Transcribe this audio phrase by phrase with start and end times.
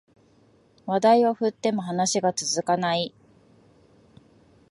[0.87, 3.13] 話題を振っても話が続かない